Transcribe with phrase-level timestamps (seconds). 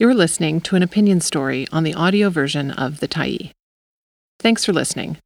[0.00, 3.50] You're listening to an opinion story on the audio version of The Tyee.
[4.38, 5.18] Thanks for listening.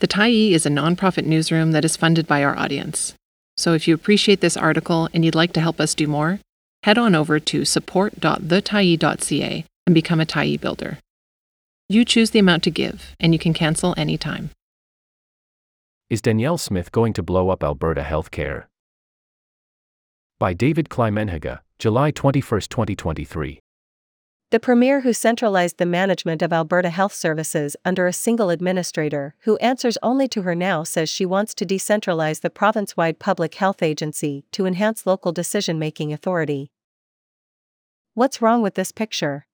[0.00, 3.14] The Tyee is a nonprofit newsroom that is funded by our audience.
[3.56, 6.40] So if you appreciate this article and you'd like to help us do more,
[6.82, 10.98] head on over to support.thetyee.ca and become a Tyee builder.
[11.88, 14.50] You choose the amount to give, and you can cancel anytime.
[16.10, 18.64] Is Danielle Smith going to blow up Alberta healthcare?
[20.40, 23.60] By David Climenhaga, July 21, 2023.
[24.56, 29.58] The Premier who centralized the management of Alberta Health Services under a single administrator who
[29.58, 33.82] answers only to her now says she wants to decentralize the province wide public health
[33.82, 36.70] agency to enhance local decision making authority.
[38.14, 39.46] What's wrong with this picture?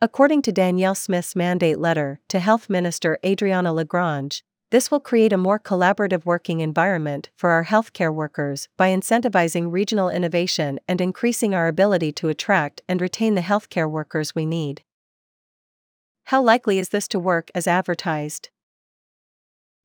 [0.00, 5.38] According to Danielle Smith's mandate letter to Health Minister Adriana Lagrange, this will create a
[5.38, 11.68] more collaborative working environment for our healthcare workers by incentivizing regional innovation and increasing our
[11.68, 14.82] ability to attract and retain the healthcare workers we need.
[16.24, 18.50] How likely is this to work as advertised?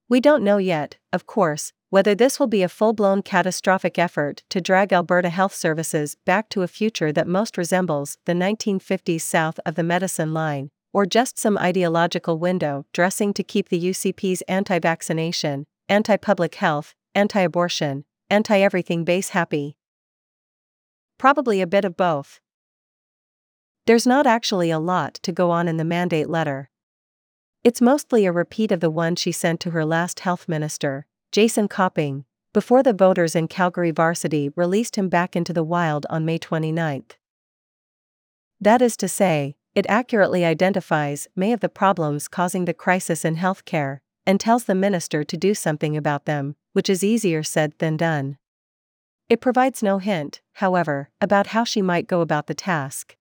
[0.09, 4.43] We don't know yet, of course, whether this will be a full blown catastrophic effort
[4.49, 9.59] to drag Alberta Health Services back to a future that most resembles the 1950s south
[9.65, 14.79] of the medicine line, or just some ideological window dressing to keep the UCP's anti
[14.79, 19.77] vaccination, anti public health, anti abortion, anti everything base happy.
[21.17, 22.39] Probably a bit of both.
[23.87, 26.69] There's not actually a lot to go on in the mandate letter.
[27.63, 31.67] It's mostly a repeat of the one she sent to her last health minister, Jason
[31.67, 36.37] Copping, before the voters in Calgary Varsity released him back into the wild on May
[36.37, 37.03] 29.
[38.59, 43.37] That is to say, it accurately identifies many of the problems causing the crisis in
[43.37, 47.97] healthcare and tells the minister to do something about them, which is easier said than
[47.97, 48.37] done.
[49.29, 53.15] It provides no hint, however, about how she might go about the task.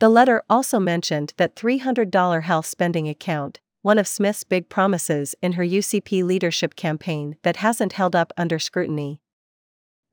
[0.00, 5.52] The letter also mentioned that $300 health spending account, one of Smith's big promises in
[5.52, 9.20] her UCP leadership campaign that hasn't held up under scrutiny.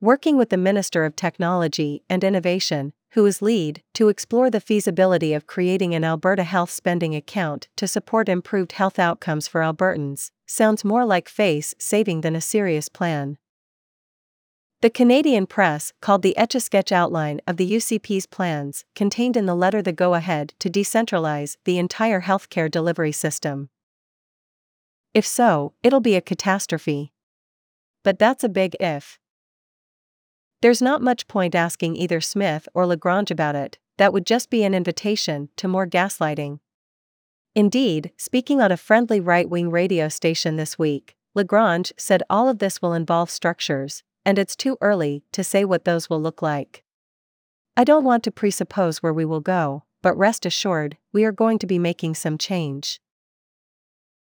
[0.00, 5.34] Working with the Minister of Technology and Innovation, who is lead, to explore the feasibility
[5.34, 10.84] of creating an Alberta Health Spending Account to support improved health outcomes for Albertans, sounds
[10.84, 13.38] more like face saving than a serious plan.
[14.82, 19.44] The Canadian press called the Etch a Sketch outline of the UCP's plans contained in
[19.44, 23.68] the letter the go ahead to decentralize the entire healthcare delivery system.
[25.12, 27.12] If so, it'll be a catastrophe.
[28.02, 29.18] But that's a big if.
[30.62, 34.62] There's not much point asking either Smith or Lagrange about it, that would just be
[34.62, 36.60] an invitation to more gaslighting.
[37.54, 42.58] Indeed, speaking on a friendly right wing radio station this week, Lagrange said all of
[42.58, 46.84] this will involve structures, and it's too early to say what those will look like.
[47.76, 51.58] I don't want to presuppose where we will go, but rest assured, we are going
[51.60, 53.00] to be making some change.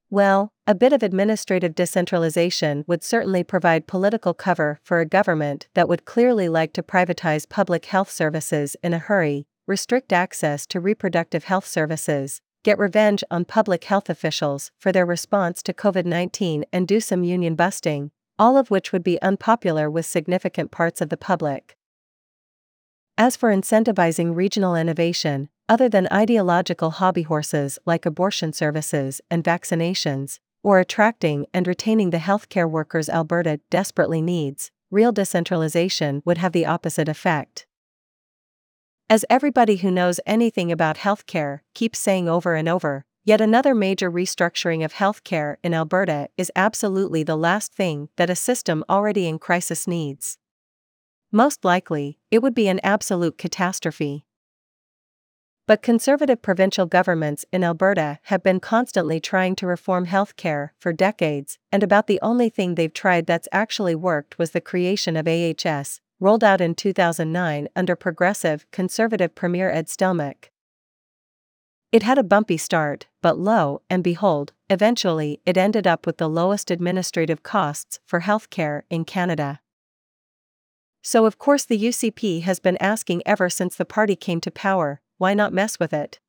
[0.10, 5.90] Well, a bit of administrative decentralization would certainly provide political cover for a government that
[5.90, 11.44] would clearly like to privatize public health services in a hurry, restrict access to reproductive
[11.44, 16.88] health services, get revenge on public health officials for their response to COVID 19, and
[16.88, 21.18] do some union busting, all of which would be unpopular with significant parts of the
[21.18, 21.76] public.
[23.18, 30.40] As for incentivizing regional innovation, other than ideological hobby horses like abortion services and vaccinations,
[30.64, 36.66] or attracting and retaining the healthcare workers Alberta desperately needs, real decentralization would have the
[36.66, 37.66] opposite effect.
[39.10, 44.12] As everybody who knows anything about healthcare keeps saying over and over, yet another major
[44.12, 49.40] restructuring of healthcare in Alberta is absolutely the last thing that a system already in
[49.40, 50.38] crisis needs.
[51.32, 54.26] Most likely, it would be an absolute catastrophe.
[55.68, 61.60] But conservative provincial governments in Alberta have been constantly trying to reform healthcare for decades,
[61.74, 66.00] and about the only thing they've tried that's actually worked was the creation of AHS,
[66.22, 70.52] rolled out in 2009 under progressive, conservative Premier Ed Stelmach.
[71.92, 76.30] It had a bumpy start, but lo and behold, eventually it ended up with the
[76.30, 79.60] lowest administrative costs for healthcare in Canada.
[81.02, 85.02] So, of course, the UCP has been asking ever since the party came to power
[85.18, 86.20] why not mess with it?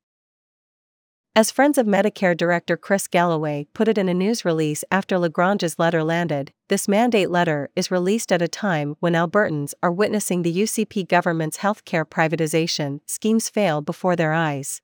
[1.35, 5.79] As Friends of Medicare Director Chris Gallaway put it in a news release after Lagrange's
[5.79, 10.53] letter landed, this mandate letter is released at a time when Albertans are witnessing the
[10.53, 14.81] UCP government's healthcare privatization schemes fail before their eyes.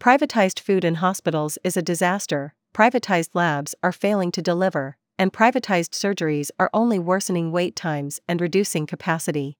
[0.00, 5.90] Privatized food in hospitals is a disaster, privatized labs are failing to deliver, and privatized
[5.90, 9.58] surgeries are only worsening wait times and reducing capacity.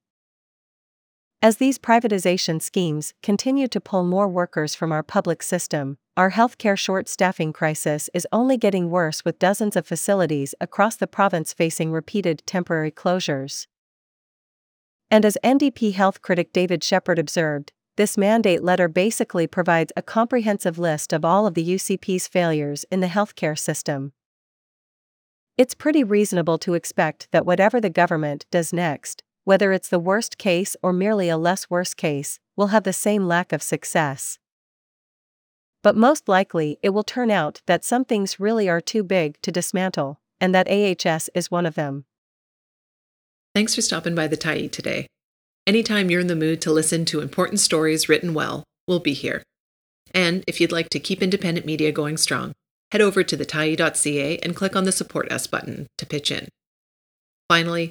[1.44, 6.78] As these privatization schemes continue to pull more workers from our public system, our healthcare
[6.78, 11.90] short staffing crisis is only getting worse with dozens of facilities across the province facing
[11.90, 13.66] repeated temporary closures.
[15.10, 20.78] And as NDP health critic David Shepherd observed, this mandate letter basically provides a comprehensive
[20.78, 24.12] list of all of the UCP's failures in the healthcare system.
[25.58, 30.38] It's pretty reasonable to expect that whatever the government does next, whether it's the worst
[30.38, 34.38] case or merely a less worse case, will have the same lack of success.
[35.82, 39.50] But most likely, it will turn out that some things really are too big to
[39.50, 42.04] dismantle, and that AHS is one of them.
[43.54, 45.06] Thanks for stopping by the Tyee today.
[45.66, 49.42] Anytime you're in the mood to listen to important stories written well, we'll be here.
[50.14, 52.52] And if you'd like to keep independent media going strong,
[52.92, 56.48] head over to the thetyee.ca and click on the Support Us button to pitch in.
[57.48, 57.90] Finally,